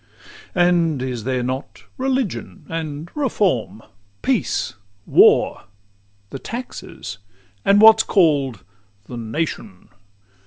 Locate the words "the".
6.31-6.39, 9.05-9.15